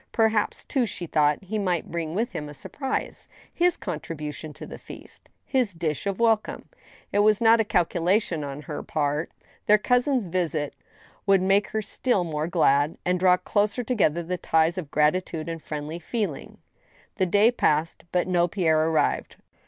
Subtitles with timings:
[0.13, 4.79] Perhaps, too, she thought, he might bring with him a surprise, his contribution to the
[4.79, 6.67] feast— ^his dish of welcome.
[7.11, 9.31] It was not cal culation on her part,
[9.67, 10.73] their cousin's visit
[11.27, 15.61] would make her still more glad, and draw closer together the ties of gratitude and
[15.61, 16.57] friendly feeling.
[16.87, 19.35] / The day passed, but no Pierre arrived.